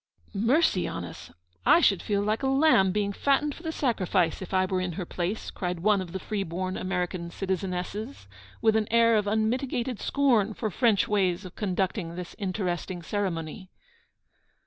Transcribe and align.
'Mercy 0.33 0.87
on 0.87 1.05
us! 1.05 1.29
I 1.63 1.79
should 1.79 2.01
feel 2.01 2.23
like 2.23 2.41
a 2.41 2.47
lamb 2.47 2.91
being 2.91 3.13
fattened 3.13 3.53
for 3.53 3.61
the 3.61 3.71
sacrifice 3.71 4.41
if 4.41 4.51
I 4.51 4.65
were 4.65 4.81
in 4.81 4.93
her 4.93 5.05
place,' 5.05 5.51
cried 5.51 5.81
one 5.81 6.01
of 6.01 6.11
the 6.11 6.17
freeborn 6.17 6.75
American 6.75 7.29
citizenesses, 7.29 8.25
with 8.63 8.75
an 8.75 8.87
air 8.89 9.15
of 9.15 9.27
unmitigated 9.27 9.99
scorn 9.99 10.55
for 10.55 10.71
French 10.71 11.07
ways 11.07 11.45
of 11.45 11.55
conducting 11.55 12.15
this 12.15 12.35
interesting 12.39 13.03
ceremony. 13.03 13.69